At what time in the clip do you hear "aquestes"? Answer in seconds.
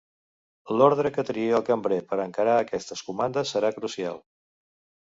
2.63-3.07